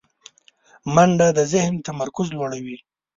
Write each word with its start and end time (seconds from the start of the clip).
منډه 0.93 1.27
د 1.37 1.39
ذهن 1.53 1.75
تمرکز 1.87 2.27
لوړوي 2.35 2.77